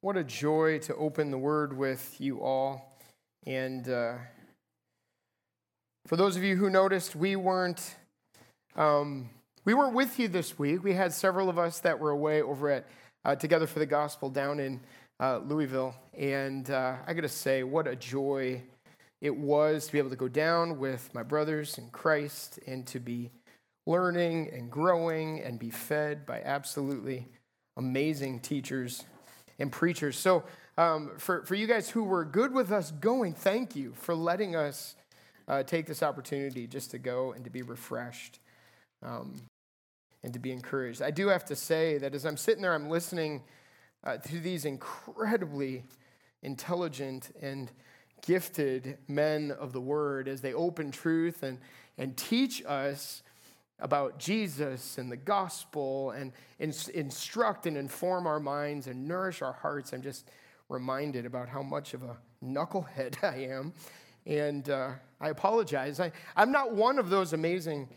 [0.00, 2.96] What a joy to open the word with you all.
[3.44, 4.14] And uh,
[6.06, 7.96] for those of you who noticed, we weren't
[8.76, 9.28] um,
[9.64, 10.84] we weren't with you this week.
[10.84, 12.86] We had several of us that were away over at
[13.24, 14.78] uh, Together for the Gospel down in
[15.18, 18.62] uh, Louisville, and uh, I got to say, what a joy
[19.20, 23.00] it was to be able to go down with my brothers in Christ and to
[23.00, 23.32] be
[23.84, 27.26] learning and growing and be fed by absolutely
[27.76, 29.04] amazing teachers
[29.58, 30.16] and preachers.
[30.16, 30.44] So,
[30.76, 34.54] um, for, for you guys who were good with us going, thank you for letting
[34.54, 34.94] us
[35.48, 38.38] uh, take this opportunity just to go and to be refreshed
[39.02, 39.42] um,
[40.22, 41.02] and to be encouraged.
[41.02, 43.42] I do have to say that as I'm sitting there, I'm listening
[44.04, 45.84] uh, to these incredibly
[46.42, 47.70] intelligent and
[48.24, 51.58] gifted men of the word as they open truth and,
[51.96, 53.22] and teach us
[53.80, 59.92] about Jesus and the gospel and instruct and inform our minds and nourish our hearts.
[59.92, 60.28] I'm just
[60.68, 63.72] reminded about how much of a knucklehead I am.
[64.26, 66.00] And uh, I apologize.
[66.00, 67.88] I, I'm not one of those amazing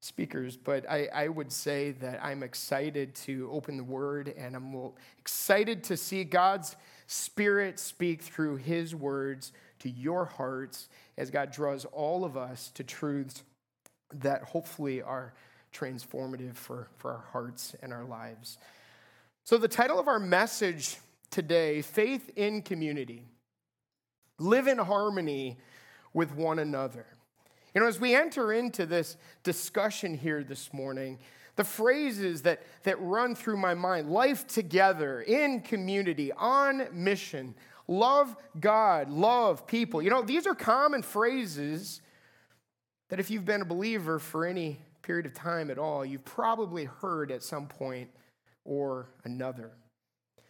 [0.00, 4.92] speakers, but I, I would say that I'm excited to open the word and I'm
[5.18, 10.88] excited to see God's Spirit speak through His words to your hearts
[11.18, 13.42] as God draws all of us to truths
[14.12, 15.34] that hopefully are
[15.72, 18.58] transformative for, for our hearts and our lives.
[19.44, 20.98] So, the title of our message
[21.30, 23.24] today Faith in Community.
[24.38, 25.58] Live in harmony
[26.12, 27.06] with one another.
[27.74, 31.18] You know, as we enter into this discussion here this morning,
[31.56, 37.54] the phrases that, that run through my mind life together, in community, on mission,
[37.86, 40.02] love God, love people.
[40.02, 42.00] You know, these are common phrases
[43.10, 46.84] that if you've been a believer for any period of time at all, you've probably
[46.84, 48.08] heard at some point
[48.64, 49.72] or another.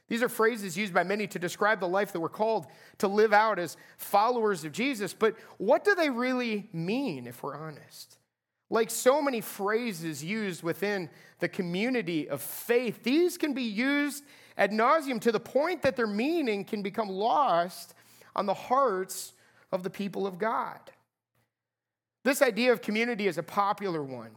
[0.08, 2.66] These are phrases used by many to describe the life that we're called
[2.98, 7.56] to live out as followers of Jesus, but what do they really mean if we're
[7.56, 8.18] honest?
[8.68, 14.24] Like so many phrases used within the community of faith, these can be used
[14.58, 17.94] ad nauseum to the point that their meaning can become lost
[18.36, 19.32] on the hearts
[19.72, 20.78] of the people of God.
[22.24, 24.30] This idea of community is a popular one.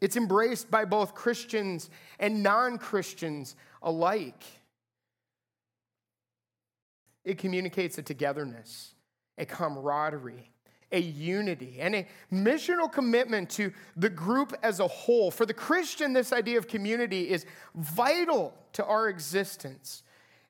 [0.00, 4.44] It's embraced by both Christians and non Christians alike.
[7.24, 8.94] It communicates a togetherness,
[9.36, 10.50] a camaraderie,
[10.90, 15.30] a unity, and a missional commitment to the group as a whole.
[15.30, 17.44] For the Christian, this idea of community is
[17.74, 20.02] vital to our existence.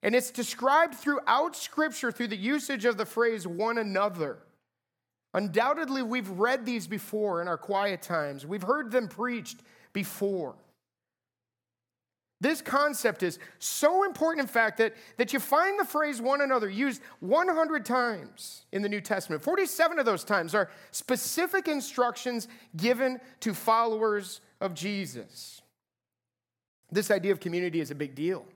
[0.03, 4.39] And it's described throughout Scripture through the usage of the phrase one another.
[5.35, 9.61] Undoubtedly, we've read these before in our quiet times, we've heard them preached
[9.93, 10.57] before.
[12.43, 16.71] This concept is so important, in fact, that, that you find the phrase one another
[16.71, 19.43] used 100 times in the New Testament.
[19.43, 25.61] 47 of those times are specific instructions given to followers of Jesus.
[26.91, 28.47] This idea of community is a big deal.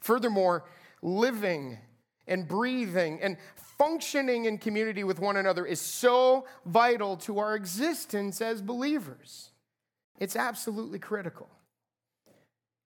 [0.00, 0.64] Furthermore,
[1.00, 1.78] living
[2.26, 3.36] and breathing and
[3.78, 9.50] functioning in community with one another is so vital to our existence as believers.
[10.18, 11.48] It's absolutely critical.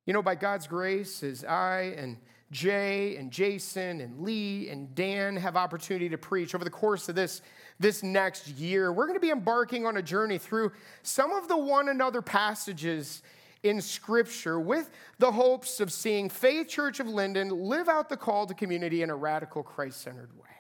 [0.07, 2.17] You know, by God's grace, as I and
[2.51, 7.15] Jay and Jason and Lee and Dan have opportunity to preach over the course of
[7.15, 7.43] this,
[7.79, 11.57] this next year, we're going to be embarking on a journey through some of the
[11.57, 13.23] one another passages
[13.63, 18.47] in Scripture with the hopes of seeing Faith Church of Linden live out the call
[18.47, 20.60] to community in a radical Christ centered way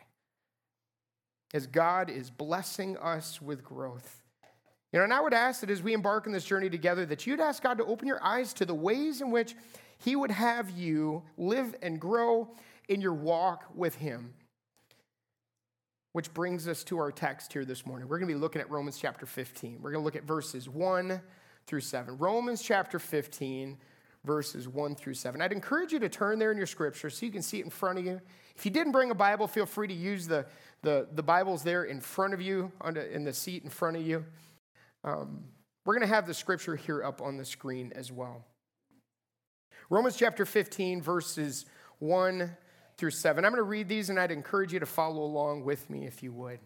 [1.53, 4.23] as God is blessing us with growth.
[4.93, 7.27] You know, and I would ask that as we embark on this journey together, that
[7.27, 9.55] you'd ask God to open your eyes to the ways in which
[9.99, 12.49] He would have you live and grow
[12.89, 14.35] in your walk with Him.
[16.13, 18.09] Which brings us to our text here this morning.
[18.09, 19.79] We're going to be looking at Romans chapter 15.
[19.81, 21.21] We're going to look at verses 1
[21.67, 22.19] through 7.
[22.19, 23.79] Romans chapter 15,
[24.25, 25.41] verses 1 through 7.
[25.41, 27.71] I'd encourage you to turn there in your scripture so you can see it in
[27.71, 28.21] front of you.
[28.57, 30.47] If you didn't bring a Bible, feel free to use the,
[30.83, 32.71] the, the Bible's there in front of you,
[33.13, 34.25] in the seat in front of you.
[35.05, 35.45] Um,
[35.85, 38.45] we're going to have the scripture here up on the screen as well.
[39.89, 41.65] Romans chapter 15, verses
[41.99, 42.57] 1
[42.99, 43.45] through 7.
[43.45, 46.23] I'm going to read these, and I'd encourage you to follow along with me if
[46.23, 46.61] you would.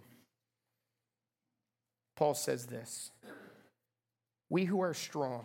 [2.16, 3.12] Paul says this
[4.50, 5.44] We who are strong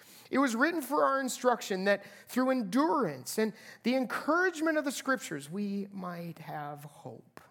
[0.31, 3.51] it was written for our instruction that through endurance and
[3.83, 7.41] the encouragement of the scriptures, we might have hope.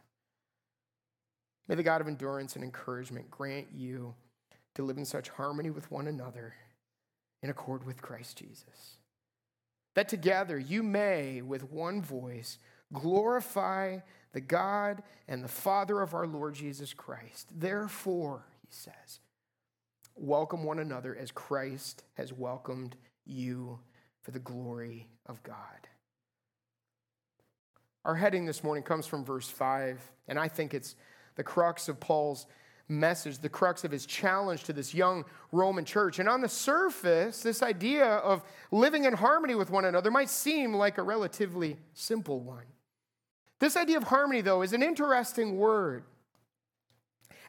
[1.68, 4.14] May the God of endurance and encouragement grant you
[4.74, 6.54] to live in such harmony with one another
[7.42, 8.96] in accord with Christ Jesus.
[9.94, 12.58] That together you may, with one voice,
[12.92, 13.98] glorify
[14.32, 17.48] the God and the Father of our Lord Jesus Christ.
[17.54, 19.20] Therefore, he says,
[20.20, 22.94] welcome one another as Christ has welcomed
[23.24, 23.78] you
[24.22, 25.56] for the glory of God.
[28.04, 30.94] Our heading this morning comes from verse 5, and I think it's
[31.36, 32.46] the crux of Paul's
[32.86, 36.18] message, the crux of his challenge to this young Roman church.
[36.18, 40.74] And on the surface, this idea of living in harmony with one another might seem
[40.74, 42.64] like a relatively simple one.
[43.58, 46.04] This idea of harmony, though, is an interesting word.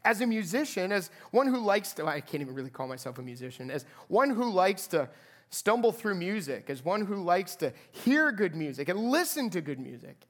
[0.04, 3.22] As a musician, as one who likes to, I can't even really call myself a
[3.22, 5.10] musician, as one who likes to
[5.50, 9.80] stumble through music, as one who likes to hear good music and listen to good
[9.80, 10.26] music,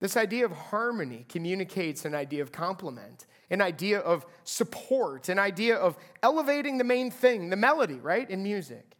[0.00, 5.76] this idea of harmony communicates an idea of complement, an idea of support, an idea
[5.76, 8.96] of elevating the main thing, the melody, right, in music.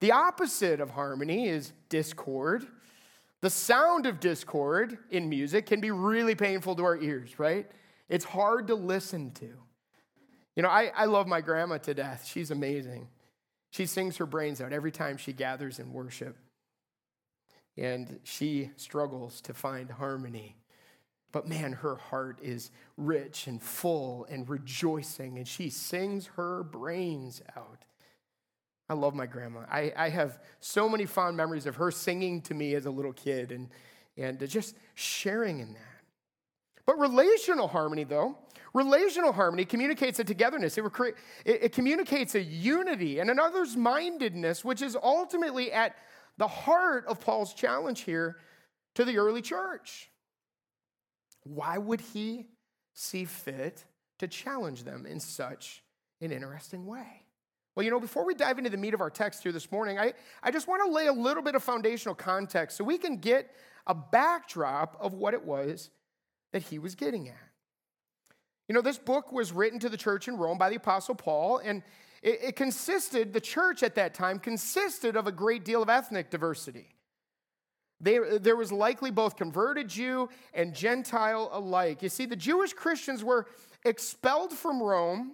[0.00, 2.66] The opposite of harmony is discord
[3.42, 7.70] the sound of discord in music can be really painful to our ears, right?
[8.08, 9.50] It's hard to listen to.
[10.54, 12.26] You know, I, I love my grandma to death.
[12.26, 13.08] She's amazing.
[13.70, 16.36] She sings her brains out every time she gathers in worship.
[17.76, 20.56] And she struggles to find harmony.
[21.32, 27.40] But man, her heart is rich and full and rejoicing, and she sings her brains
[27.56, 27.86] out.
[28.88, 29.60] I love my grandma.
[29.70, 33.12] I, I have so many fond memories of her singing to me as a little
[33.12, 33.68] kid and,
[34.16, 36.02] and just sharing in that.
[36.84, 38.36] But relational harmony, though,
[38.74, 40.76] relational harmony communicates a togetherness.
[40.76, 41.14] It, it,
[41.44, 45.96] it communicates a unity and an others mindedness, which is ultimately at
[46.38, 48.36] the heart of Paul's challenge here
[48.94, 50.10] to the early church.
[51.44, 52.48] Why would he
[52.94, 53.84] see fit
[54.18, 55.82] to challenge them in such
[56.20, 57.22] an interesting way?
[57.74, 59.98] Well, you know, before we dive into the meat of our text here this morning,
[59.98, 63.16] I, I just want to lay a little bit of foundational context so we can
[63.16, 63.50] get
[63.86, 65.90] a backdrop of what it was
[66.52, 67.36] that he was getting at.
[68.68, 71.58] You know, this book was written to the church in Rome by the Apostle Paul,
[71.58, 71.82] and
[72.22, 76.30] it, it consisted, the church at that time consisted of a great deal of ethnic
[76.30, 76.94] diversity.
[78.00, 82.02] They, there was likely both converted Jew and Gentile alike.
[82.02, 83.46] You see, the Jewish Christians were
[83.84, 85.32] expelled from Rome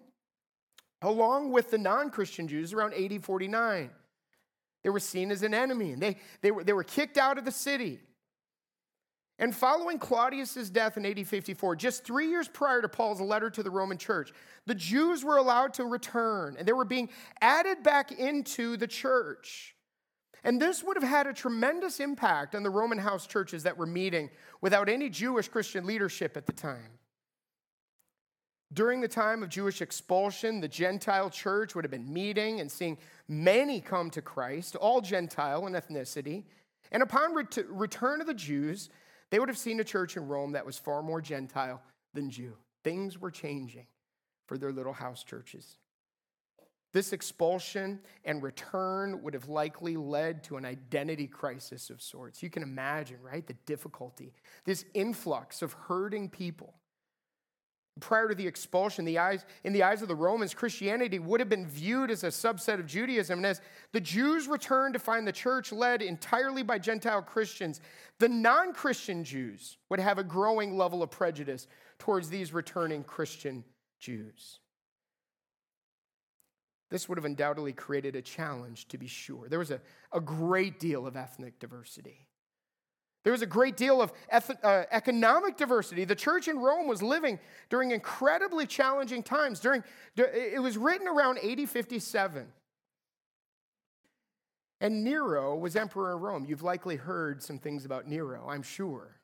[1.03, 3.91] along with the non Christian Jews around AD 49.
[4.85, 7.45] They were seen as an enemy, and they, they, were, they were kicked out of
[7.45, 8.00] the city.
[9.41, 13.62] And following Claudius's death in AD 54, just three years prior to Paul's letter to
[13.62, 14.33] the Roman church,
[14.67, 17.09] the Jews were allowed to return and they were being
[17.41, 19.77] added back into the church.
[20.43, 23.87] And this would have had a tremendous impact on the Roman house churches that were
[23.87, 24.29] meeting
[24.61, 26.98] without any Jewish Christian leadership at the time.
[28.73, 32.99] During the time of Jewish expulsion, the Gentile church would have been meeting and seeing
[33.26, 36.44] many come to Christ, all Gentile in ethnicity.
[36.93, 38.91] And upon ret- return of the Jews,
[39.31, 41.82] they would have seen a church in Rome that was far more Gentile
[42.12, 42.55] than Jew.
[42.85, 43.87] Things were changing
[44.47, 45.78] for their little house churches.
[46.92, 52.42] This expulsion and return would have likely led to an identity crisis of sorts.
[52.42, 53.47] You can imagine, right?
[53.47, 54.33] The difficulty,
[54.64, 56.75] this influx of hurting people
[58.00, 61.49] prior to the expulsion, the eyes, in the eyes of the Romans, Christianity would have
[61.49, 63.38] been viewed as a subset of Judaism.
[63.38, 63.61] And as
[63.93, 67.81] the Jews returned to find the church led entirely by Gentile Christians,
[68.19, 71.67] the non Christian Jews would have a growing level of prejudice
[71.99, 73.64] towards these returning Christian
[74.00, 74.61] Jews.
[76.90, 79.49] This would have undoubtedly created a challenge, to be sure.
[79.49, 79.81] There was a,
[80.12, 82.26] a great deal of ethnic diversity.
[83.28, 86.06] There was a great deal of uh, economic diversity.
[86.06, 89.61] The church in Rome was living during incredibly challenging times.
[89.61, 89.85] During,
[90.16, 92.47] it was written around AD 57.
[94.80, 96.47] And Nero was emperor in Rome.
[96.49, 99.20] You've likely heard some things about Nero, I'm sure.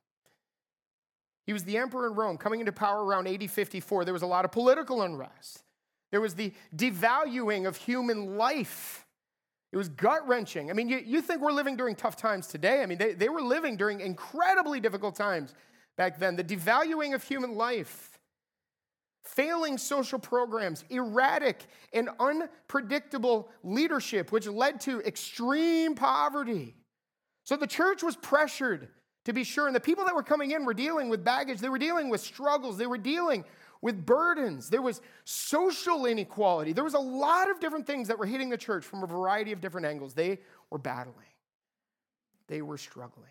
[1.47, 4.05] He was the emperor in Rome, coming into power around AD 54.
[4.05, 5.63] There was a lot of political unrest.
[6.11, 9.04] There was the devaluing of human life.
[9.75, 10.71] It was gut wrenching.
[10.71, 12.81] I mean, you, you think we're living during tough times today?
[12.81, 15.53] I mean, they, they were living during incredibly difficult times
[15.97, 16.37] back then.
[16.37, 18.21] The devaluing of human life,
[19.25, 26.77] failing social programs, erratic and unpredictable leadership, which led to extreme poverty,
[27.43, 28.87] So the church was pressured
[29.25, 29.67] to be sure.
[29.67, 32.21] And the people that were coming in were dealing with baggage, they were dealing with
[32.21, 33.45] struggles, they were dealing
[33.85, 34.71] with burdens.
[34.71, 36.73] There was social inequality.
[36.73, 39.53] There was a lot of different things that were hitting the church from a variety
[39.53, 40.15] of different angles.
[40.15, 40.39] They
[40.71, 41.35] were battling,
[42.49, 43.29] they were struggling.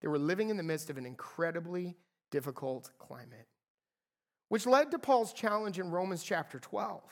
[0.00, 1.96] They were living in the midst of an incredibly
[2.30, 3.46] difficult climate,
[4.48, 7.02] which led to Paul's challenge in Romans chapter 12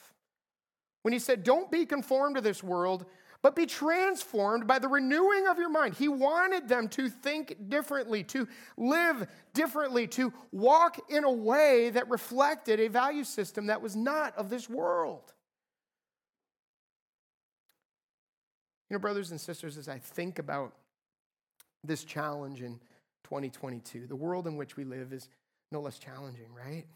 [1.03, 3.05] when he said, Don't be conformed to this world,
[3.45, 5.93] but be transformed by the renewing of your mind.
[5.93, 8.49] He wanted them to think differently, to
[8.79, 14.35] live differently, to walk in a way that reflected a value system that was not
[14.39, 15.35] of this world.
[18.89, 20.73] You know, brothers and sisters, as I think about
[21.85, 22.81] this challenge in
[23.25, 25.29] 2022, the world in which we live is
[25.71, 26.87] no less challenging, right?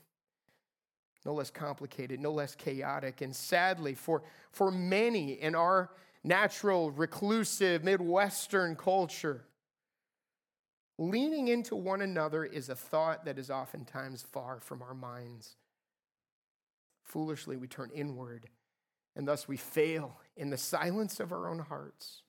[1.26, 3.20] No less complicated, no less chaotic.
[3.20, 5.90] And sadly, for, for many in our
[6.28, 9.44] natural, reclusive, Midwestern culture.
[10.98, 15.56] Leaning into one another is a thought that is oftentimes far from our minds.
[17.02, 18.48] Foolishly, we turn inward,
[19.16, 22.22] and thus we fail in the silence of our own hearts.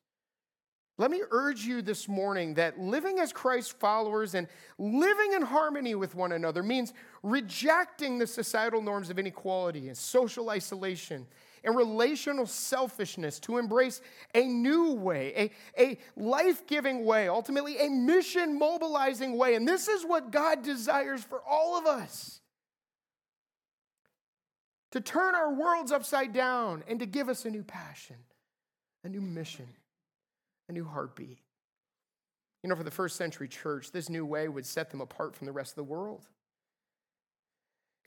[0.97, 5.95] Let me urge you this morning that living as Christ followers and living in harmony
[5.95, 11.25] with one another means rejecting the societal norms of inequality and social isolation
[11.63, 14.01] and relational selfishness to embrace
[14.33, 19.55] a new way, a, a life giving way, ultimately a mission mobilizing way.
[19.55, 22.41] And this is what God desires for all of us
[24.91, 28.15] to turn our worlds upside down and to give us a new passion,
[29.03, 29.67] a new mission,
[30.67, 31.39] a new heartbeat.
[32.63, 35.45] You know, for the first century church, this new way would set them apart from
[35.45, 36.27] the rest of the world.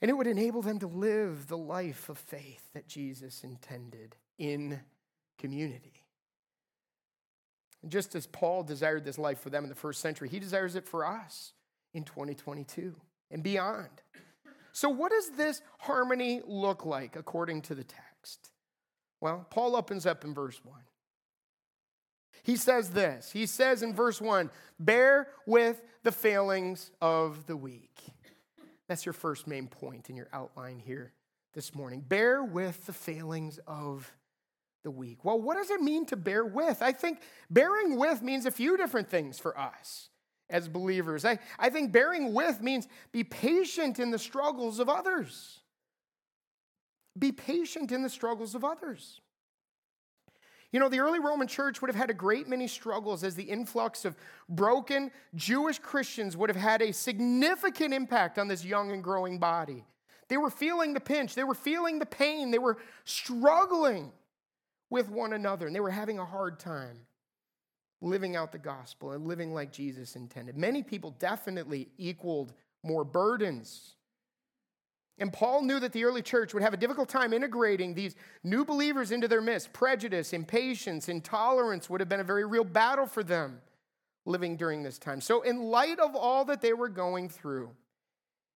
[0.03, 4.81] And it would enable them to live the life of faith that Jesus intended in
[5.39, 6.03] community.
[7.81, 10.75] And just as Paul desired this life for them in the first century, he desires
[10.75, 11.53] it for us
[11.93, 12.93] in 2022
[13.31, 14.01] and beyond.
[14.73, 18.51] So, what does this harmony look like according to the text?
[19.21, 20.75] Well, Paul opens up in verse 1.
[22.43, 24.49] He says this He says in verse 1
[24.81, 27.92] Bear with the failings of the weak.
[28.93, 31.13] That's your first main point in your outline here
[31.55, 31.99] this morning.
[32.07, 34.13] Bear with the failings of
[34.83, 35.25] the weak.
[35.25, 36.83] Well, what does it mean to bear with?
[36.83, 40.09] I think bearing with means a few different things for us
[40.47, 41.25] as believers.
[41.25, 45.61] I, I think bearing with means be patient in the struggles of others.
[47.17, 49.21] Be patient in the struggles of others.
[50.73, 53.43] You know, the early Roman church would have had a great many struggles as the
[53.43, 54.15] influx of
[54.49, 59.85] broken Jewish Christians would have had a significant impact on this young and growing body.
[60.29, 64.11] They were feeling the pinch, they were feeling the pain, they were struggling
[64.89, 67.01] with one another, and they were having a hard time
[68.01, 70.57] living out the gospel and living like Jesus intended.
[70.57, 72.53] Many people definitely equaled
[72.83, 73.95] more burdens
[75.19, 78.65] and Paul knew that the early church would have a difficult time integrating these new
[78.65, 79.71] believers into their midst.
[79.71, 83.61] Prejudice, impatience, intolerance would have been a very real battle for them
[84.25, 85.21] living during this time.
[85.21, 87.69] So, in light of all that they were going through,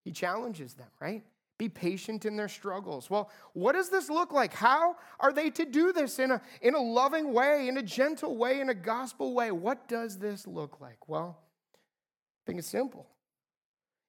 [0.04, 1.24] he challenges them, right?
[1.60, 3.10] Be patient in their struggles.
[3.10, 4.54] Well, what does this look like?
[4.54, 8.38] How are they to do this in a, in a loving way, in a gentle
[8.38, 9.52] way, in a gospel way?
[9.52, 11.08] What does this look like?
[11.08, 11.38] Well,
[11.76, 13.08] I think it's simple.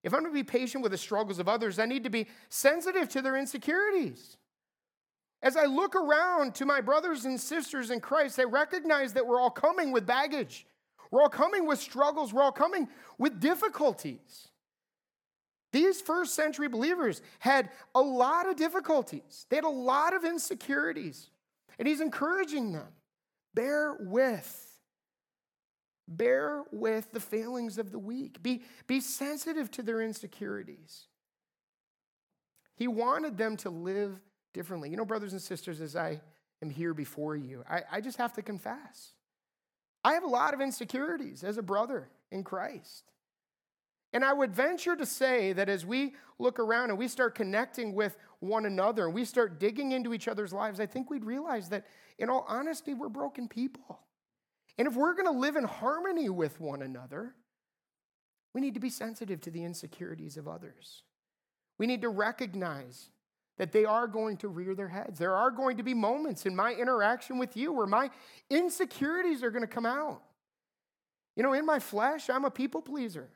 [0.08, 2.28] If I'm going to be patient with the struggles of others, I need to be
[2.48, 4.38] sensitive to their insecurities.
[5.42, 9.38] As I look around to my brothers and sisters in Christ, I recognize that we're
[9.38, 10.66] all coming with baggage.
[11.10, 12.32] We're all coming with struggles.
[12.32, 12.88] We're all coming
[13.18, 14.48] with difficulties.
[15.74, 21.28] These first century believers had a lot of difficulties, they had a lot of insecurities.
[21.78, 22.88] And he's encouraging them
[23.52, 24.67] bear with
[26.08, 28.42] Bear with the failings of the weak.
[28.42, 31.06] Be, be sensitive to their insecurities.
[32.74, 34.18] He wanted them to live
[34.54, 34.88] differently.
[34.88, 36.20] You know, brothers and sisters, as I
[36.62, 39.12] am here before you, I, I just have to confess.
[40.02, 43.04] I have a lot of insecurities as a brother in Christ.
[44.14, 47.94] And I would venture to say that as we look around and we start connecting
[47.94, 51.68] with one another and we start digging into each other's lives, I think we'd realize
[51.68, 51.84] that,
[52.18, 54.00] in all honesty, we're broken people.
[54.78, 57.34] And if we're going to live in harmony with one another,
[58.54, 61.02] we need to be sensitive to the insecurities of others.
[61.78, 63.10] We need to recognize
[63.58, 65.18] that they are going to rear their heads.
[65.18, 68.10] There are going to be moments in my interaction with you where my
[68.48, 70.22] insecurities are going to come out.
[71.34, 73.28] You know, in my flesh, I'm a people pleaser.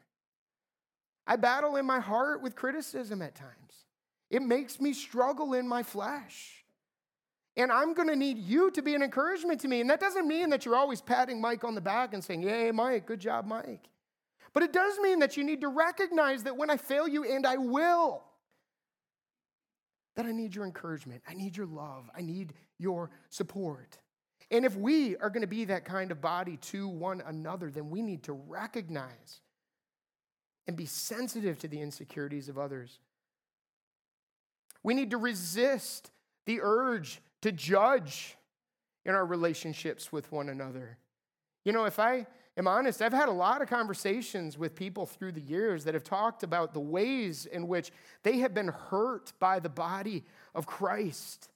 [1.26, 3.52] I battle in my heart with criticism at times.
[4.30, 6.61] It makes me struggle in my flesh.
[7.56, 9.80] And I'm going to need you to be an encouragement to me.
[9.80, 12.70] And that doesn't mean that you're always patting Mike on the back and saying, Yay,
[12.70, 13.88] Mike, good job, Mike.
[14.54, 17.46] But it does mean that you need to recognize that when I fail you, and
[17.46, 18.22] I will,
[20.16, 21.22] that I need your encouragement.
[21.28, 22.10] I need your love.
[22.16, 23.98] I need your support.
[24.50, 27.88] And if we are going to be that kind of body to one another, then
[27.88, 29.40] we need to recognize
[30.66, 32.98] and be sensitive to the insecurities of others.
[34.82, 36.10] We need to resist
[36.44, 38.36] the urge to judge
[39.04, 40.96] in our relationships with one another.
[41.64, 45.32] You know, if I am honest, I've had a lot of conversations with people through
[45.32, 49.58] the years that have talked about the ways in which they have been hurt by
[49.60, 51.48] the body of Christ.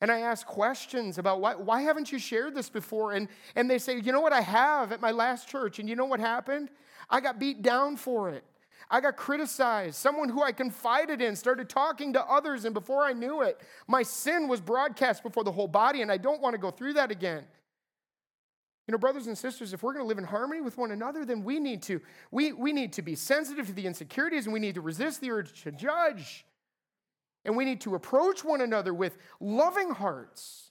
[0.00, 3.12] And I ask questions about why, why haven't you shared this before?
[3.12, 5.78] And, and they say, you know what, I have at my last church.
[5.78, 6.70] And you know what happened?
[7.08, 8.44] I got beat down for it.
[8.90, 9.96] I got criticized.
[9.96, 14.02] Someone who I confided in started talking to others, and before I knew it, my
[14.02, 17.10] sin was broadcast before the whole body, and I don't want to go through that
[17.10, 17.44] again.
[18.86, 21.24] You know, brothers and sisters, if we're going to live in harmony with one another,
[21.24, 22.00] then we need to
[22.30, 25.30] we, we need to be sensitive to the insecurities and we need to resist the
[25.30, 26.44] urge to judge.
[27.46, 30.70] And we need to approach one another with loving hearts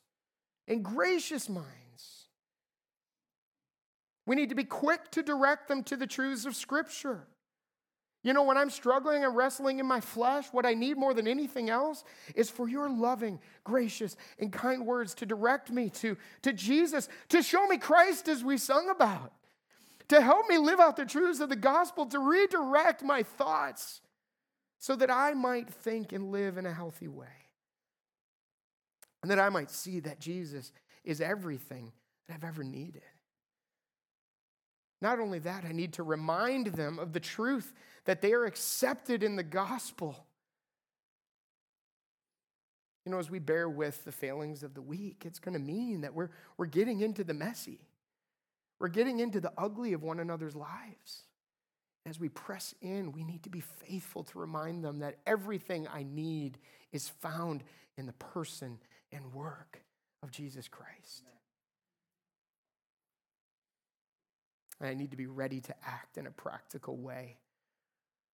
[0.67, 2.27] and gracious minds.
[4.25, 7.27] We need to be quick to direct them to the truths of Scripture.
[8.23, 11.27] You know, when I'm struggling and wrestling in my flesh, what I need more than
[11.27, 16.53] anything else is for your loving, gracious, and kind words to direct me to, to
[16.53, 19.33] Jesus, to show me Christ as we sung about,
[20.07, 23.99] to help me live out the truths of the gospel, to redirect my thoughts
[24.79, 27.27] so that I might think and live in a healthy way.
[29.21, 30.71] And that I might see that Jesus
[31.03, 31.91] is everything
[32.27, 33.01] that I've ever needed.
[35.03, 37.73] Not only that, I need to remind them of the truth
[38.05, 40.25] that they are accepted in the gospel.
[43.05, 46.01] You know, as we bear with the failings of the weak, it's going to mean
[46.01, 47.81] that we're, we're getting into the messy.
[48.79, 51.23] We're getting into the ugly of one another's lives.
[52.05, 56.03] As we press in, we need to be faithful to remind them that everything I
[56.03, 56.59] need
[56.93, 57.65] is found
[57.97, 58.79] in the person
[59.11, 59.81] and work
[60.21, 61.23] of Jesus Christ.
[64.83, 67.37] And I need to be ready to act in a practical way.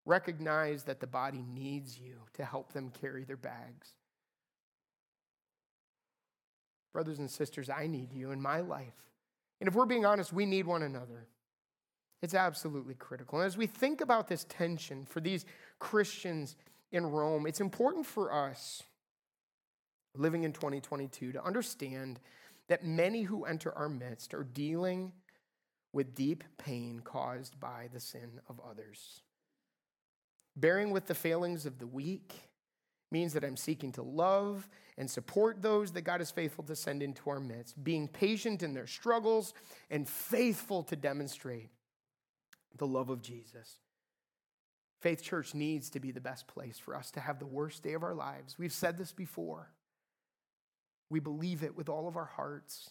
[0.08, 3.94] Recognize that the body needs you to help them carry their bags.
[6.92, 8.96] Brothers and sisters, I need you in my life.
[9.60, 11.28] And if we're being honest, we need one another.
[12.24, 13.38] It's absolutely critical.
[13.38, 15.46] And as we think about this tension for these
[15.78, 16.56] Christians
[16.92, 18.82] in Rome, it's important for us
[20.18, 22.20] living in 2022 to understand
[22.70, 25.12] that many who enter our midst are dealing
[25.93, 29.21] with deep pain caused by the sin of others.
[30.56, 32.34] Bearing with the failings of the weak
[33.12, 37.02] means that I'm seeking to love and support those that God is faithful to send
[37.02, 39.54] into our midst, being patient in their struggles
[39.89, 41.69] and faithful to demonstrate
[42.78, 43.80] the love of Jesus.
[44.99, 47.93] Faith Church needs to be the best place for us to have the worst day
[47.93, 48.60] of our lives.
[48.60, 49.69] We've said this before.
[51.10, 52.89] We believe it with all of our hearts.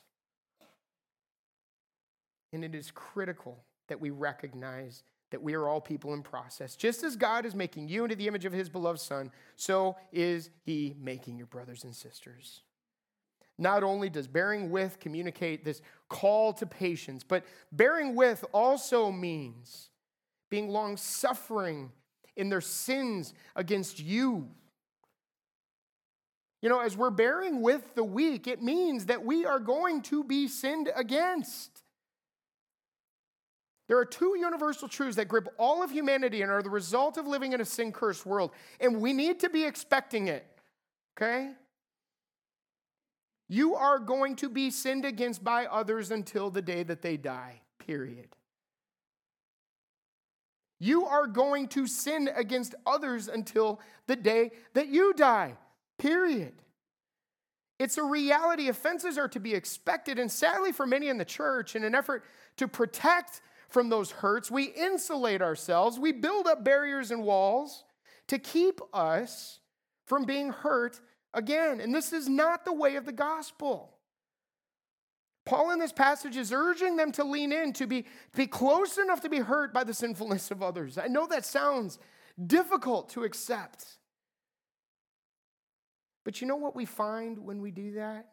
[2.53, 6.75] And it is critical that we recognize that we are all people in process.
[6.75, 10.51] Just as God is making you into the image of his beloved Son, so is
[10.65, 12.63] he making your brothers and sisters.
[13.59, 19.91] Not only does bearing with communicate this call to patience, but bearing with also means
[20.49, 21.93] being long suffering
[22.37, 24.49] in their sins against you.
[26.63, 30.25] You know, as we're bearing with the weak, it means that we are going to
[30.25, 31.83] be sinned against.
[33.89, 37.27] There are two universal truths that grip all of humanity and are the result of
[37.27, 40.47] living in a sin cursed world, and we need to be expecting it,
[41.17, 41.53] okay?
[43.49, 47.63] You are going to be sinned against by others until the day that they die,
[47.79, 48.29] period.
[50.79, 55.55] You are going to sin against others until the day that you die,
[55.99, 56.53] period.
[57.79, 58.69] It's a reality.
[58.69, 60.19] Offenses are to be expected.
[60.19, 62.25] And sadly, for many in the church, in an effort
[62.59, 64.51] to protect from those hurts.
[64.51, 65.99] We insulate ourselves.
[65.99, 67.85] We build up barriers and walls
[68.29, 69.61] to keep us
[70.07, 71.01] from being hurt
[71.35, 71.81] again.
[71.81, 73.95] And this is not the way of the gospel.
[75.45, 78.05] Paul in this passage is urging them to lean in, to be,
[78.37, 80.99] be close enough to be hurt by the sinfulness of others.
[80.99, 81.99] I know that sounds
[82.47, 83.85] difficult to accept.
[86.25, 88.27] But you know what we find when we do that?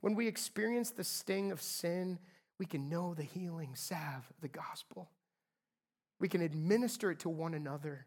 [0.00, 2.18] When we experience the sting of sin,
[2.58, 5.10] we can know the healing salve of the gospel.
[6.20, 8.06] We can administer it to one another.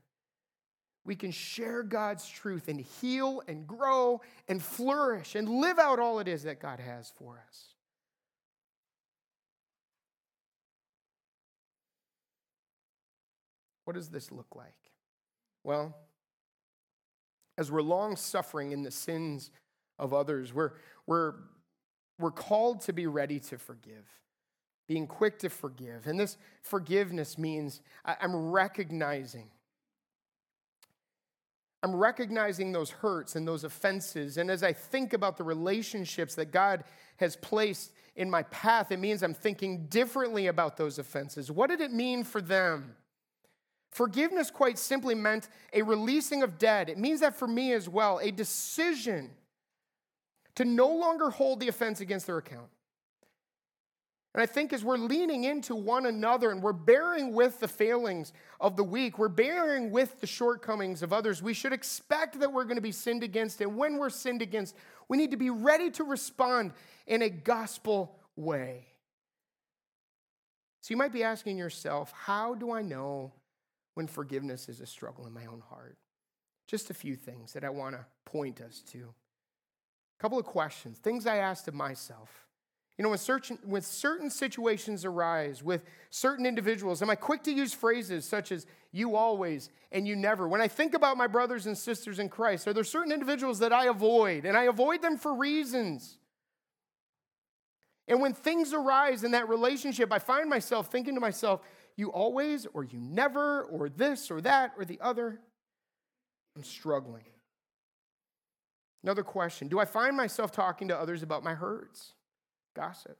[1.07, 6.19] we can share God's truth and heal and grow and flourish and live out all
[6.19, 7.73] it is that God has for us.
[13.85, 14.75] What does this look like?
[15.63, 15.95] Well,
[17.57, 19.49] as we're long suffering in the sins
[19.97, 20.73] of others, we're,
[21.07, 21.35] we're,
[22.19, 24.05] we're called to be ready to forgive,
[24.87, 26.07] being quick to forgive.
[26.07, 29.49] And this forgiveness means I'm recognizing
[31.83, 34.37] I'm recognizing those hurts and those offenses.
[34.37, 36.83] And as I think about the relationships that God
[37.17, 41.51] has placed in my path, it means I'm thinking differently about those offenses.
[41.51, 42.95] What did it mean for them?
[43.91, 46.89] Forgiveness quite simply meant a releasing of debt.
[46.89, 49.29] It means that for me as well, a decision
[50.55, 52.67] to no longer hold the offense against their account.
[54.37, 58.33] And I think as we're leaning into one another and we're bearing with the failings
[58.59, 62.65] of the weak, we're bearing with the shortcomings of others, we should expect that we're
[62.65, 63.61] going to be sinned against.
[63.61, 64.75] And when we're sinned against,
[65.07, 66.73] we need to be ready to respond
[67.07, 68.85] in a gospel way.
[70.81, 73.33] So you might be asking yourself, how do I know
[73.95, 75.97] when forgiveness is a struggle in my own heart?
[76.67, 78.99] Just a few things that I want to point us to.
[78.99, 82.46] A couple of questions, things I asked of myself.
[82.97, 87.51] You know, when certain, when certain situations arise with certain individuals, am I quick to
[87.51, 90.47] use phrases such as you always and you never?
[90.47, 93.71] When I think about my brothers and sisters in Christ, are there certain individuals that
[93.71, 94.45] I avoid?
[94.45, 96.17] And I avoid them for reasons.
[98.07, 101.61] And when things arise in that relationship, I find myself thinking to myself,
[101.97, 105.39] you always or you never or this or that or the other.
[106.55, 107.25] I'm struggling.
[109.03, 112.13] Another question Do I find myself talking to others about my hurts?
[112.77, 113.17] Gossip.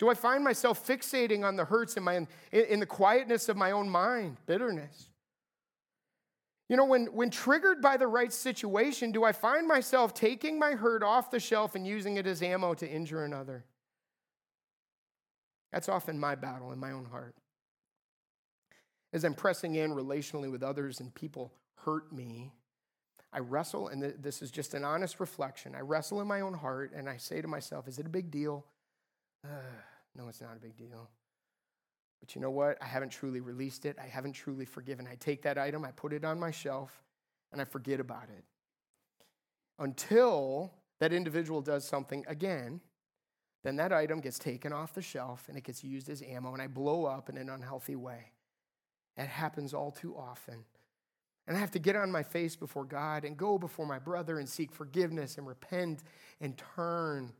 [0.00, 3.70] Do I find myself fixating on the hurts in, my, in the quietness of my
[3.70, 4.38] own mind?
[4.46, 5.10] Bitterness.
[6.68, 10.72] You know, when, when triggered by the right situation, do I find myself taking my
[10.72, 13.64] hurt off the shelf and using it as ammo to injure another?
[15.72, 17.36] That's often my battle in my own heart.
[19.12, 21.52] As I'm pressing in relationally with others and people
[21.84, 22.52] hurt me,
[23.32, 25.74] I wrestle, and this is just an honest reflection.
[25.74, 28.30] I wrestle in my own heart and I say to myself, Is it a big
[28.30, 28.64] deal?
[29.44, 29.48] Uh,
[30.16, 31.08] no, it's not a big deal.
[32.20, 32.76] But you know what?
[32.82, 33.96] I haven't truly released it.
[34.02, 35.08] I haven't truly forgiven.
[35.10, 37.02] I take that item, I put it on my shelf,
[37.52, 38.44] and I forget about it.
[39.78, 42.80] Until that individual does something again,
[43.62, 46.62] then that item gets taken off the shelf and it gets used as ammo, and
[46.62, 48.32] I blow up in an unhealthy way.
[49.16, 50.64] It happens all too often.
[51.46, 54.38] And I have to get on my face before God and go before my brother
[54.38, 56.02] and seek forgiveness and repent
[56.40, 57.32] and turn.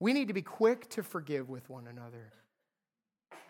[0.00, 2.32] We need to be quick to forgive with one another.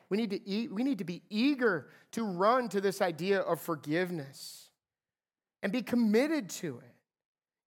[0.08, 3.60] We need to, eat, we need to be eager to run to this idea of
[3.60, 4.68] forgiveness
[5.62, 6.93] and be committed to it.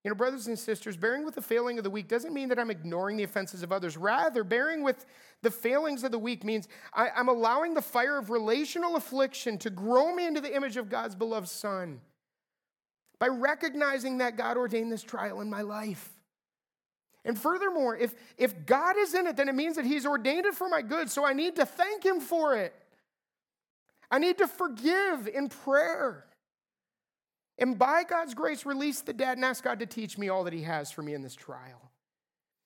[0.04, 2.58] You know, brothers and sisters, bearing with the failing of the weak doesn't mean that
[2.58, 3.96] I'm ignoring the offenses of others.
[3.96, 5.04] Rather, bearing with
[5.42, 9.70] the failings of the weak means I, am allowing the fire of relational affliction to
[9.70, 12.00] grow me into the image of God's beloved Son
[13.18, 16.08] by recognizing that God ordained this trial in my life.
[17.24, 20.54] And furthermore, if, if God is in it, then it means that He's ordained it
[20.54, 21.10] for my good.
[21.10, 22.72] So I need to thank Him for it.
[24.10, 26.24] I need to forgive in prayer.
[27.58, 30.52] And by God's grace, release the debt and ask God to teach me all that
[30.52, 31.90] He has for me in this trial.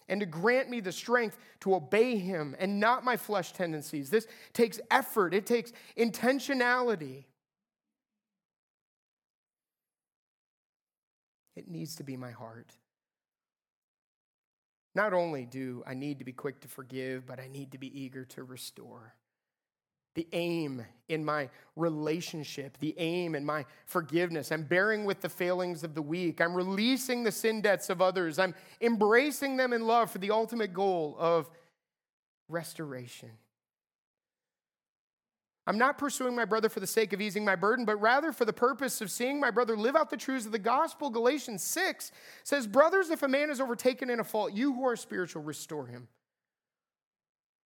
[0.09, 4.11] And to grant me the strength to obey Him and not my flesh tendencies.
[4.11, 7.25] This takes effort, it takes intentionality.
[11.57, 12.73] It needs to be my heart.
[14.95, 17.99] Not only do I need to be quick to forgive, but I need to be
[17.99, 19.15] eager to restore.
[20.15, 24.53] The aim in my relationship, the aim in my forgiveness.
[24.53, 26.41] I'm bearing with the failings of the weak.
[26.41, 28.39] I'm releasing the sin debts of others.
[28.39, 31.49] I'm embracing them in love for the ultimate goal of
[32.49, 33.31] restoration.
[35.67, 38.45] I'm not pursuing my brother for the sake of easing my burden, but rather for
[38.45, 41.09] the purpose of seeing my brother live out the truths of the gospel.
[41.09, 42.11] Galatians 6
[42.43, 45.87] says, Brothers, if a man is overtaken in a fault, you who are spiritual, restore
[45.87, 46.09] him.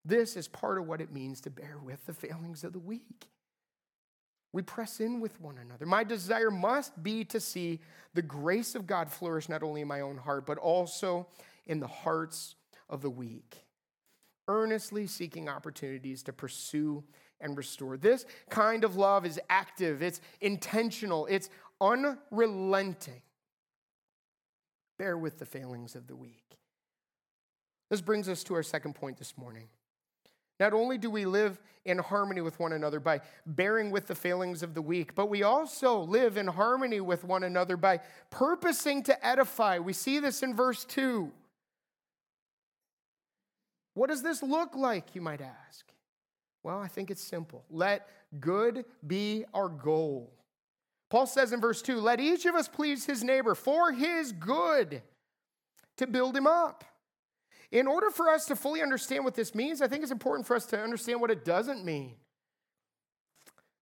[0.06, 3.26] This is part of what it means to bear with the failings of the weak.
[4.52, 5.84] We press in with one another.
[5.84, 7.80] My desire must be to see
[8.14, 11.26] the grace of God flourish not only in my own heart, but also
[11.66, 12.54] in the hearts
[12.88, 13.64] of the weak.
[14.46, 17.02] Earnestly seeking opportunities to pursue
[17.40, 17.96] and restore.
[17.96, 23.22] This kind of love is active, it's intentional, it's unrelenting.
[24.98, 26.58] Bear with the failings of the weak.
[27.90, 29.68] This brings us to our second point this morning.
[30.58, 34.62] Not only do we live in harmony with one another by bearing with the failings
[34.62, 39.26] of the weak, but we also live in harmony with one another by purposing to
[39.26, 39.78] edify.
[39.78, 41.30] We see this in verse 2.
[43.94, 45.86] What does this look like, you might ask?
[46.62, 47.64] Well, I think it's simple.
[47.70, 48.08] Let
[48.40, 50.32] good be our goal.
[51.08, 55.02] Paul says in verse 2 let each of us please his neighbor for his good
[55.96, 56.84] to build him up.
[57.76, 60.56] In order for us to fully understand what this means, I think it's important for
[60.56, 62.14] us to understand what it doesn't mean.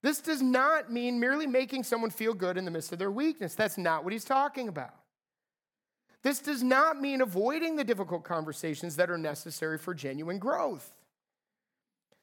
[0.03, 3.55] This does not mean merely making someone feel good in the midst of their weakness.
[3.55, 4.97] That's not what he's talking about.
[6.25, 10.97] This does not mean avoiding the difficult conversations that are necessary for genuine growth.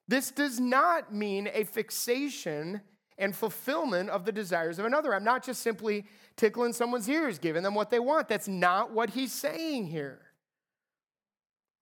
[0.10, 2.82] This does not mean a fixation
[3.18, 5.16] and fulfillment of the desires of another.
[5.16, 6.04] I'm not just simply
[6.36, 8.28] tickling someone's ears, giving them what they want.
[8.28, 10.20] That's not what he's saying here.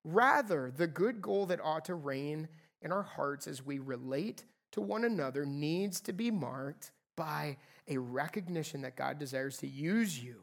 [0.04, 2.48] Rather, the good goal that ought to reign
[2.82, 7.58] in our hearts as we relate to one another needs to be marked by
[7.88, 10.42] a recognition that God desires to use you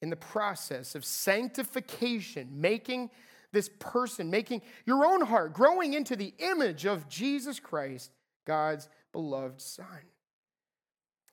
[0.00, 3.10] in the process of sanctification, making
[3.52, 8.12] this person, making your own heart, growing into the image of Jesus Christ,
[8.46, 9.86] God's beloved Son.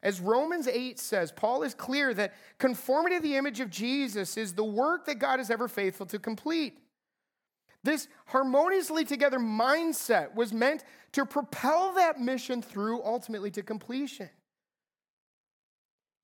[0.01, 4.53] As Romans 8 says, Paul is clear that conformity to the image of Jesus is
[4.53, 6.77] the work that God is ever faithful to complete.
[7.85, 14.29] This harmoniously together mindset was meant to propel that mission through ultimately to completion.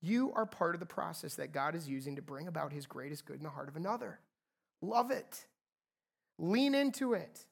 [0.00, 3.26] You are part of the process that God is using to bring about his greatest
[3.26, 4.18] good in the heart of another.
[4.80, 5.46] Love it.
[6.36, 7.44] Lean into it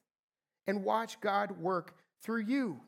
[0.67, 2.81] and watch God work through you.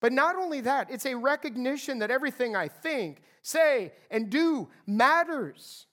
[0.00, 5.86] But not only that, it's a recognition that everything I think, say, and do matters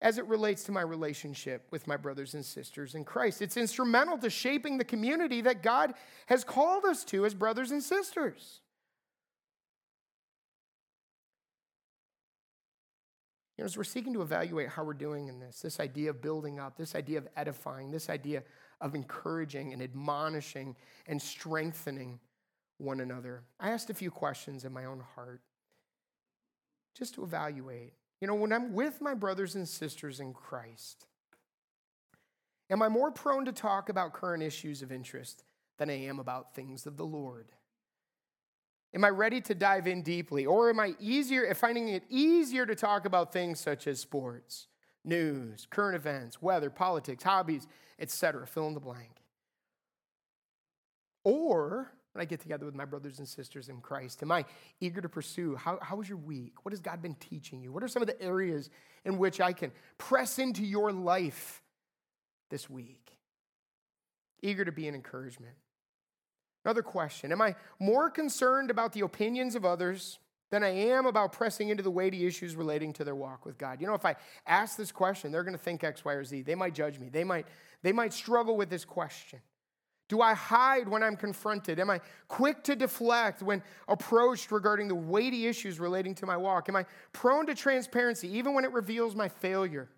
[0.00, 3.42] as it relates to my relationship with my brothers and sisters in Christ.
[3.42, 5.94] It's instrumental to shaping the community that God
[6.26, 8.60] has called us to as brothers and sisters.
[13.56, 16.22] You know, as we're seeking to evaluate how we're doing in this, this idea of
[16.22, 18.44] building up, this idea of edifying, this idea
[18.80, 20.76] of encouraging and admonishing
[21.08, 22.20] and strengthening
[22.76, 25.40] one another, I asked a few questions in my own heart
[26.96, 31.06] just to evaluate you know, when I'm with my brothers and sisters in Christ,
[32.70, 35.44] am I more prone to talk about current issues of interest
[35.78, 37.52] than I am about things of the Lord?
[38.94, 40.46] Am I ready to dive in deeply?
[40.46, 44.66] Or am I easier, finding it easier to talk about things such as sports,
[45.04, 47.66] news, current events, weather, politics, hobbies,
[47.98, 49.10] etc., fill in the blank?
[51.22, 54.24] Or when I get together with my brothers and sisters in Christ?
[54.24, 54.44] Am I
[54.80, 55.54] eager to pursue?
[55.54, 56.64] How, how was your week?
[56.64, 57.70] What has God been teaching you?
[57.70, 58.70] What are some of the areas
[59.04, 61.62] in which I can press into your life
[62.50, 63.12] this week?
[64.42, 65.54] Eager to be an encouragement.
[66.64, 70.18] Another question Am I more concerned about the opinions of others
[70.50, 73.80] than I am about pressing into the weighty issues relating to their walk with God?
[73.80, 76.42] You know, if I ask this question, they're going to think X, Y, or Z.
[76.42, 77.46] They might judge me, they might,
[77.84, 79.38] they might struggle with this question.
[80.08, 81.78] Do I hide when I'm confronted?
[81.78, 86.68] Am I quick to deflect when approached regarding the weighty issues relating to my walk?
[86.70, 89.88] Am I prone to transparency even when it reveals my failure?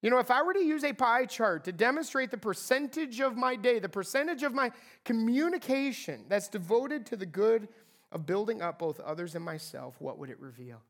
[0.00, 3.36] You know, if I were to use a pie chart to demonstrate the percentage of
[3.36, 4.70] my day, the percentage of my
[5.04, 7.68] communication that's devoted to the good
[8.12, 10.82] of building up both others and myself, what would it reveal?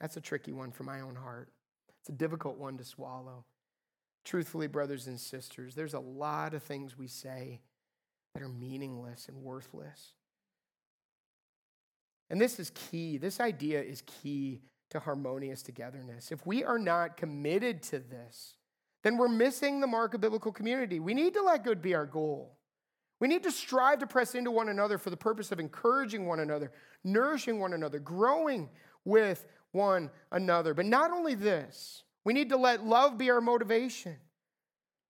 [0.00, 1.48] That's a tricky one for my own heart.
[2.00, 3.44] It's a difficult one to swallow.
[4.28, 7.62] Truthfully, brothers and sisters, there's a lot of things we say
[8.34, 10.12] that are meaningless and worthless.
[12.28, 13.16] And this is key.
[13.16, 14.60] This idea is key
[14.90, 16.30] to harmonious togetherness.
[16.30, 18.56] If we are not committed to this,
[19.02, 21.00] then we're missing the mark of biblical community.
[21.00, 22.58] We need to let good be our goal.
[23.20, 26.40] We need to strive to press into one another for the purpose of encouraging one
[26.40, 26.70] another,
[27.02, 28.68] nourishing one another, growing
[29.06, 30.74] with one another.
[30.74, 34.14] But not only this, we need to let love be our motivation.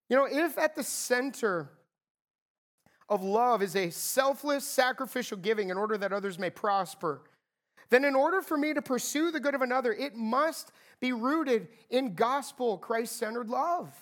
[0.08, 1.68] You know, if at the center
[3.08, 7.22] of love is a selfless, sacrificial giving in order that others may prosper,
[7.90, 11.66] then in order for me to pursue the good of another, it must be rooted
[11.90, 13.92] in gospel, Christ centered love.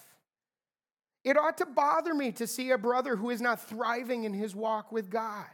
[1.25, 4.55] It ought to bother me to see a brother who is not thriving in his
[4.55, 5.47] walk with God.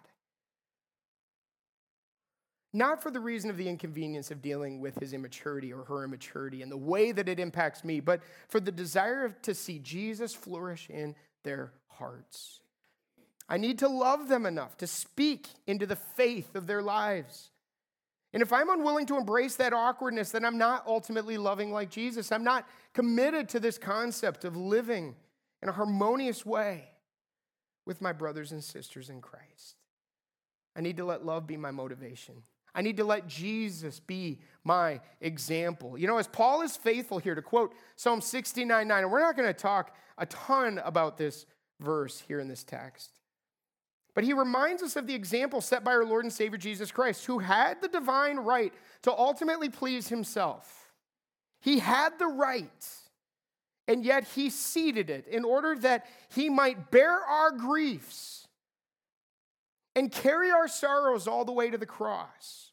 [2.73, 6.63] Not for the reason of the inconvenience of dealing with his immaturity or her immaturity
[6.63, 10.89] and the way that it impacts me, but for the desire to see Jesus flourish
[10.89, 12.61] in their hearts.
[13.49, 17.51] I need to love them enough to speak into the faith of their lives.
[18.33, 22.33] And if I'm unwilling to embrace that awkwardness, then I'm not ultimately loving like Jesus.
[22.33, 25.15] I'm not committed to this concept of living
[25.63, 26.89] in a harmonious way
[27.85, 29.77] with my brothers and sisters in Christ.
[30.75, 32.43] I need to let love be my motivation.
[32.75, 35.99] I need to let Jesus be my example.
[35.99, 39.37] You know, as Paul is faithful here to quote Psalm 69 9, and we're not
[39.37, 41.47] going to talk a ton about this
[41.81, 43.11] verse here in this text.
[44.15, 47.25] But he reminds us of the example set by our Lord and Savior Jesus Christ,
[47.25, 50.93] who had the divine right to ultimately please himself.
[51.61, 52.87] He had the right,
[53.89, 58.42] and yet he ceded it in order that he might bear our griefs
[59.95, 62.73] and carry our sorrows all the way to the cross,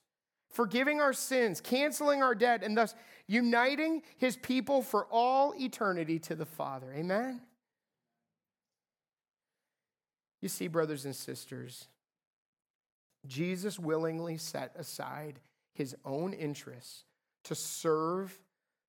[0.52, 2.96] forgiving our sins, canceling our debt, and thus
[3.28, 6.94] uniting his people for all eternity to the Father.
[6.94, 7.42] Amen?
[10.42, 11.88] You see, brothers and sisters,
[13.28, 15.40] Jesus willingly set aside
[15.74, 17.04] his own interests
[17.44, 18.40] to serve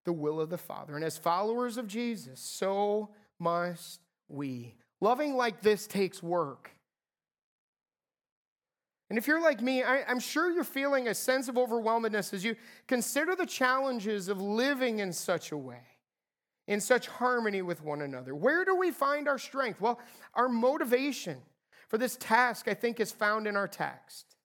[0.04, 0.94] the will of the Father.
[0.96, 4.74] And as followers of Jesus, so must we.
[5.00, 6.70] Loving like this takes work.
[9.10, 12.44] And if you're like me, I, am sure you're feeling a sense of overwhelmedness as
[12.44, 12.54] you
[12.86, 15.82] consider the challenges of living in such a way,
[16.68, 18.36] in such harmony with one another.
[18.36, 19.80] Where do we find our strength?
[19.80, 19.98] Well,
[20.34, 21.38] our motivation
[21.88, 24.36] for this task, I think, is found in our text.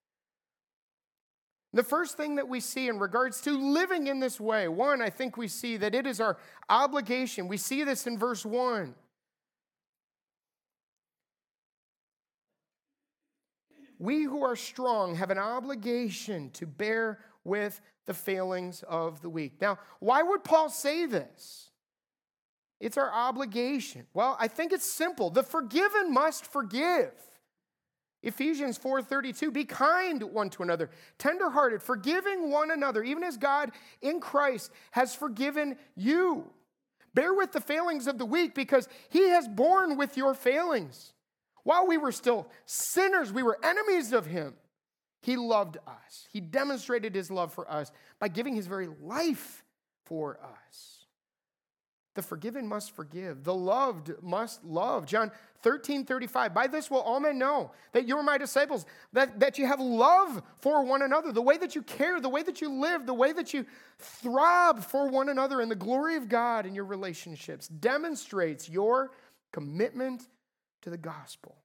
[1.72, 5.12] The first thing that we see in regards to living in this way, one, I
[5.12, 6.38] think we see that it is our
[6.70, 7.48] obligation.
[7.48, 8.96] We see this in verse 1.
[14.06, 19.60] We who are strong have an obligation to bear with the failings of the weak.
[19.60, 21.72] Now, why would Paul say this?
[22.80, 24.06] It's our obligation.
[24.14, 25.32] Well, I think it's simple.
[25.32, 27.14] The forgiven must forgive.
[28.22, 34.20] Ephesians 4:32 be kind one to another tenderhearted forgiving one another even as God in
[34.20, 36.52] Christ has forgiven you
[37.16, 41.15] bear with the failings of the weak because he has borne with your failings
[41.66, 44.54] while we were still sinners, we were enemies of him.
[45.22, 46.28] He loved us.
[46.32, 49.64] He demonstrated his love for us by giving his very life
[50.06, 51.08] for us.
[52.14, 53.44] The forgiven must forgive.
[53.44, 55.08] The loved must love.
[55.08, 55.32] John
[55.64, 56.54] 13, 35.
[56.54, 60.44] By this will all men know that you're my disciples, that, that you have love
[60.62, 61.32] for one another.
[61.32, 63.66] The way that you care, the way that you live, the way that you
[63.98, 69.10] throb for one another in the glory of God in your relationships demonstrates your
[69.52, 70.28] commitment
[70.86, 71.58] to the gospel.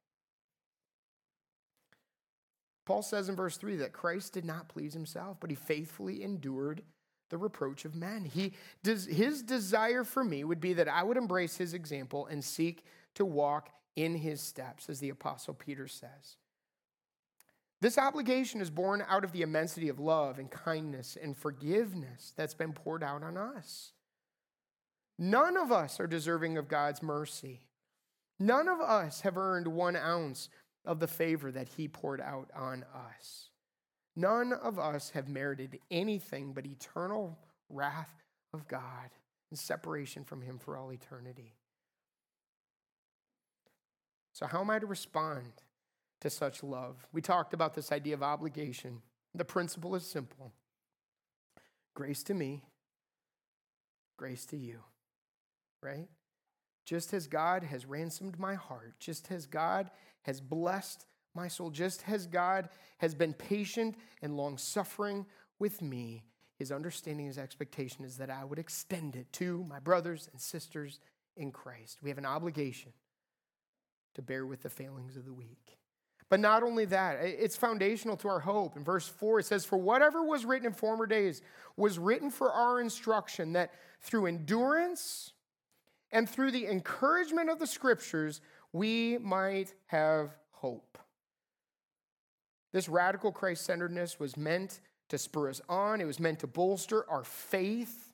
[2.87, 6.83] Paul says in verse 3 that Christ did not please himself, but he faithfully endured
[7.29, 8.25] the reproach of men.
[8.25, 12.43] He, does, his desire for me would be that I would embrace his example and
[12.43, 16.39] seek to walk in his steps, as the Apostle Peter says.
[17.81, 22.55] This obligation is born out of the immensity of love and kindness and forgiveness that's
[22.55, 23.93] been poured out on us.
[25.19, 27.61] None of us are deserving of God's mercy.
[28.41, 30.49] None of us have earned one ounce
[30.87, 33.51] of the favor that he poured out on us.
[34.17, 38.25] None of us have merited anything but eternal wrath
[38.55, 39.11] of God
[39.51, 41.55] and separation from him for all eternity.
[44.33, 45.53] So, how am I to respond
[46.23, 47.07] to such love?
[47.13, 49.03] We talked about this idea of obligation.
[49.35, 50.53] The principle is simple
[51.95, 52.65] grace to me,
[54.17, 54.81] grace to you,
[55.83, 56.09] right?
[56.91, 62.03] Just as God has ransomed my heart, just as God has blessed my soul, just
[62.09, 65.25] as God has been patient and long suffering
[65.61, 66.25] with me,
[66.59, 70.99] his understanding, his expectation is that I would extend it to my brothers and sisters
[71.37, 71.99] in Christ.
[72.03, 72.93] We have an obligation
[74.17, 75.79] to bear with the failings of the weak.
[76.29, 78.77] But not only that, it's foundational to our hope.
[78.77, 81.41] In verse 4, it says, For whatever was written in former days
[81.77, 85.35] was written for our instruction, that through endurance
[86.13, 88.41] and through the encouragement of the scriptures,
[88.73, 90.99] we might have hope.
[92.73, 97.09] This radical Christ centeredness was meant to spur us on, it was meant to bolster
[97.11, 98.13] our faith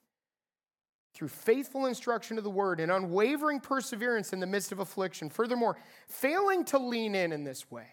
[1.13, 5.29] through faithful instruction of the word and unwavering perseverance in the midst of affliction.
[5.29, 7.87] Furthermore, failing to lean in in this way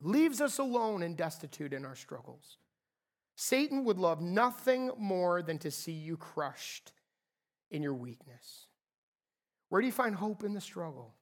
[0.00, 2.58] leaves us alone and destitute in our struggles.
[3.36, 6.92] Satan would love nothing more than to see you crushed
[7.70, 8.66] in your weakness?
[9.68, 11.14] Where do you find hope in the struggle?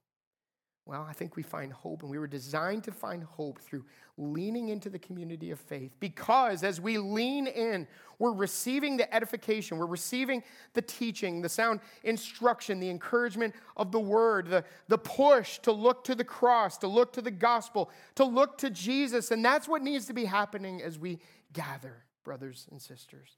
[0.89, 3.85] Well, I think we find hope, and we were designed to find hope through
[4.17, 5.91] leaning into the community of faith.
[5.99, 10.41] Because as we lean in, we're receiving the edification, we're receiving
[10.73, 16.03] the teaching, the sound instruction, the encouragement of the word, the, the push to look
[16.05, 19.29] to the cross, to look to the gospel, to look to Jesus.
[19.29, 21.19] And that's what needs to be happening as we
[21.53, 23.37] gather, brothers and sisters.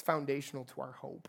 [0.00, 1.28] It's foundational to our hope.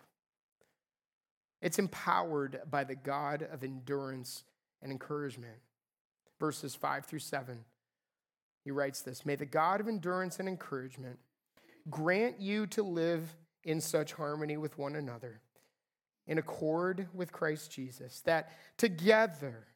[1.62, 4.46] It's empowered by the God of endurance
[4.82, 5.58] and encouragement.
[6.40, 7.66] Verses 5 through 7.
[8.64, 11.20] He writes this May the God of endurance and encouragement
[11.90, 15.42] grant you to live in such harmony with one another,
[16.26, 19.68] in accord with Christ Jesus, that together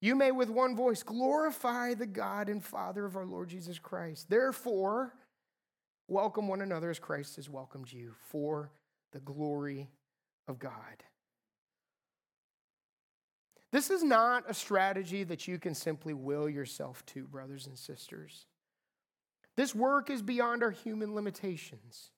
[0.00, 4.28] you may with one voice glorify the God and Father of our Lord Jesus Christ.
[4.28, 5.14] Therefore,
[6.08, 8.70] welcome one another as Christ has welcomed you for
[9.12, 9.88] the glory
[10.48, 11.04] of God.
[13.72, 18.46] This is not a strategy that you can simply will yourself to, brothers and sisters.
[19.56, 22.10] This work is beyond our human limitations,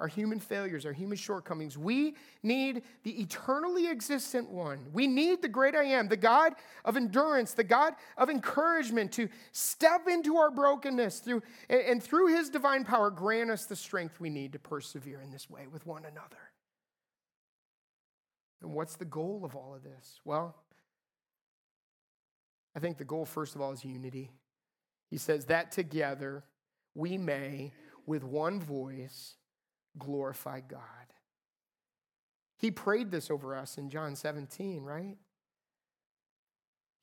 [0.00, 1.76] our human failures, our human shortcomings.
[1.76, 4.80] We need the eternally existent one.
[4.92, 9.28] We need the great I am, the God of endurance, the God of encouragement to
[9.52, 14.30] step into our brokenness through and through his divine power grant us the strength we
[14.30, 16.50] need to persevere in this way with one another.
[18.62, 20.20] And what's the goal of all of this?
[20.24, 20.56] Well,
[22.74, 24.30] I think the goal, first of all, is unity.
[25.10, 26.44] He says that together
[26.94, 27.72] we may,
[28.06, 29.36] with one voice,
[30.00, 30.80] glorify God.
[32.58, 35.16] He prayed this over us in John 17, right?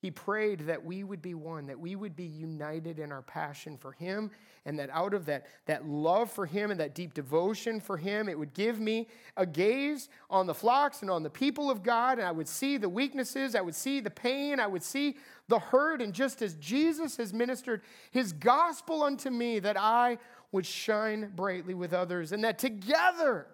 [0.00, 3.76] He prayed that we would be one, that we would be united in our passion
[3.76, 4.30] for Him,
[4.64, 8.28] and that out of that, that love for Him and that deep devotion for Him,
[8.28, 12.18] it would give me a gaze on the flocks and on the people of God,
[12.18, 15.16] and I would see the weaknesses, I would see the pain, I would see
[15.48, 17.82] the hurt, and just as Jesus has ministered
[18.12, 20.18] His gospel unto me, that I
[20.52, 23.46] would shine brightly with others, and that together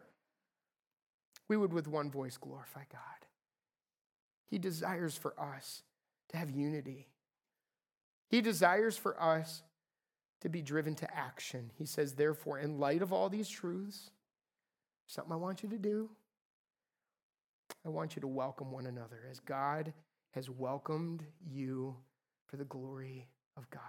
[1.49, 3.01] we would with one voice glorify God.
[4.47, 5.82] He desires for us
[6.28, 7.09] to have unity.
[8.28, 9.62] He desires for us
[10.40, 11.70] to be driven to action.
[11.76, 14.11] He says, therefore, in light of all these truths,
[15.07, 16.11] something I want you to do.
[17.84, 19.92] I want you to welcome one another as God
[20.32, 21.97] has welcomed you
[22.47, 23.26] for the glory
[23.57, 23.80] of God.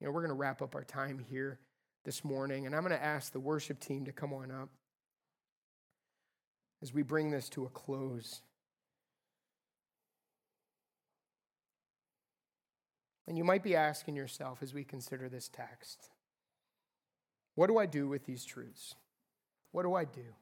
[0.00, 1.58] You know, we're going to wrap up our time here
[2.04, 4.68] this morning, and I'm going to ask the worship team to come on up
[6.82, 8.42] as we bring this to a close.
[13.26, 16.10] And you might be asking yourself as we consider this text
[17.56, 18.94] what do I do with these truths?
[19.72, 20.34] What do I do?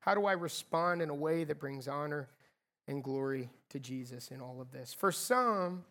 [0.00, 2.28] How do I respond in a way that brings honor
[2.88, 4.92] and glory to Jesus in all of this?
[4.92, 5.84] For some,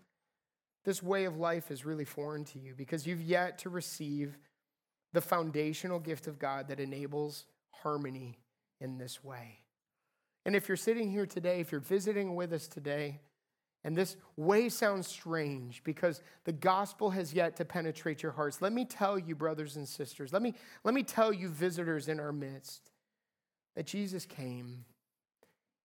[0.86, 4.38] this way of life is really foreign to you because you've yet to receive
[5.14, 8.40] the foundational gift of God that enables harmony
[8.80, 9.60] in this way.
[10.46, 13.20] And if you're sitting here today, if you're visiting with us today,
[13.84, 18.62] and this way sounds strange because the gospel has yet to penetrate your hearts.
[18.62, 20.54] Let me tell you, brothers and sisters, let me,
[20.84, 22.92] let me tell you, visitors in our midst,
[23.76, 24.84] that Jesus came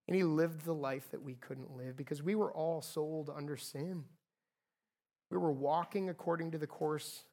[0.09, 3.57] and he lived the life that we couldn't live because we were all sold under
[3.57, 4.05] sin.
[5.31, 7.25] We were walking according to the course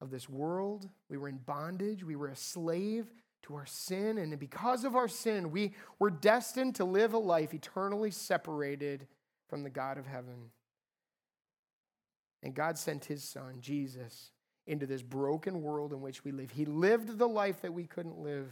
[0.00, 0.88] of this world.
[1.08, 2.04] We were in bondage.
[2.04, 3.12] We were a slave
[3.42, 4.18] to our sin.
[4.18, 9.06] And because of our sin, we were destined to live a life eternally separated
[9.48, 10.50] from the God of heaven.
[12.42, 14.30] And God sent his son, Jesus,
[14.66, 16.50] into this broken world in which we live.
[16.50, 18.50] He lived the life that we couldn't live.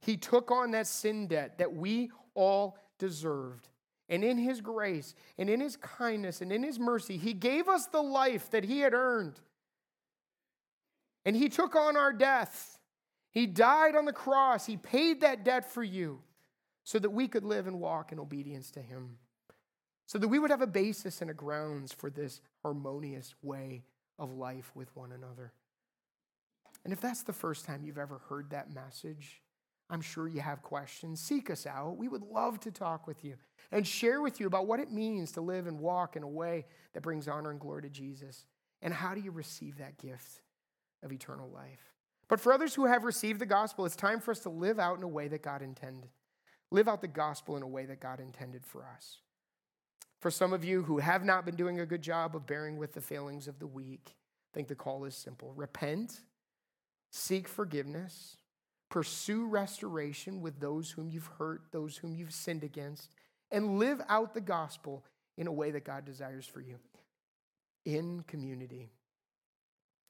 [0.00, 3.68] He took on that sin debt that we all deserved.
[4.12, 7.86] And in his grace and in his kindness and in his mercy, he gave us
[7.86, 9.40] the life that he had earned.
[11.24, 12.78] And he took on our death.
[13.30, 14.66] He died on the cross.
[14.66, 16.20] He paid that debt for you
[16.84, 19.18] so that we could live and walk in obedience to Him,
[20.06, 23.84] so that we would have a basis and a grounds for this harmonious way
[24.18, 25.52] of life with one another.
[26.84, 29.41] And if that's the first time you've ever heard that message,
[29.92, 31.20] I'm sure you have questions.
[31.20, 31.98] Seek us out.
[31.98, 33.34] We would love to talk with you
[33.70, 36.64] and share with you about what it means to live and walk in a way
[36.94, 38.46] that brings honor and glory to Jesus.
[38.80, 40.40] And how do you receive that gift
[41.02, 41.92] of eternal life?
[42.26, 44.96] But for others who have received the gospel, it's time for us to live out
[44.96, 46.08] in a way that God intended.
[46.70, 49.18] Live out the gospel in a way that God intended for us.
[50.20, 52.94] For some of you who have not been doing a good job of bearing with
[52.94, 56.20] the failings of the weak, I think the call is simple repent,
[57.10, 58.38] seek forgiveness,
[58.92, 63.14] pursue restoration with those whom you've hurt, those whom you've sinned against,
[63.50, 65.02] and live out the gospel
[65.38, 66.76] in a way that God desires for you
[67.86, 68.90] in community.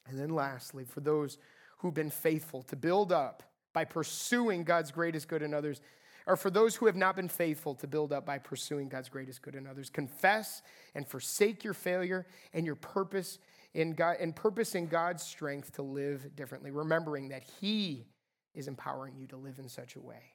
[0.08, 1.38] And then, lastly, for those
[1.78, 5.80] who've been faithful to build up by pursuing God's greatest good in others,
[6.26, 9.42] or for those who have not been faithful to build up by pursuing God's greatest
[9.42, 9.90] good in others.
[9.90, 10.60] Confess
[10.96, 13.38] and forsake your failure and your purpose
[13.74, 18.06] in God and purpose in God's strength to live differently, remembering that He
[18.54, 20.34] is empowering you to live in such a way.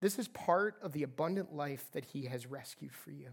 [0.00, 3.30] This is part of the abundant life that He has rescued for you.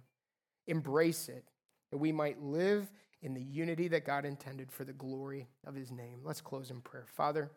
[0.67, 1.45] Embrace it,
[1.91, 2.91] that we might live
[3.21, 6.19] in the unity that God intended for the glory of His name.
[6.23, 7.05] Let's close in prayer.
[7.07, 7.51] Father,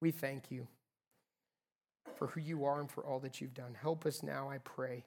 [0.00, 0.68] we thank you
[2.16, 3.74] for who you are and for all that you've done.
[3.80, 5.04] Help us now, I pray,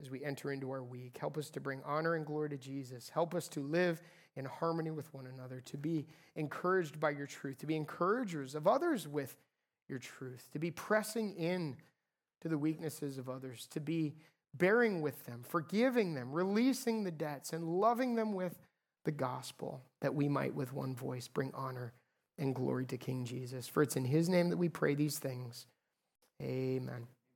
[0.00, 1.16] as we enter into our week.
[1.18, 3.08] Help us to bring honor and glory to Jesus.
[3.08, 4.02] Help us to live
[4.36, 8.66] in harmony with one another, to be encouraged by your truth, to be encouragers of
[8.66, 9.36] others with
[9.88, 11.76] your truth, to be pressing in
[12.40, 14.14] to the weaknesses of others, to be
[14.54, 18.56] bearing with them, forgiving them, releasing the debts, and loving them with
[19.04, 21.92] the gospel, that we might with one voice bring honor
[22.38, 23.68] and glory to King Jesus.
[23.68, 25.66] For it's in his name that we pray these things.
[26.42, 27.06] Amen.